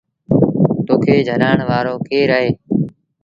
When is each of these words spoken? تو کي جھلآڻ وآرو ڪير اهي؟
تو 0.85 0.93
کي 1.03 1.15
جھلآڻ 1.27 1.57
وآرو 1.69 1.95
ڪير 2.07 2.29
اهي؟ 2.37 2.49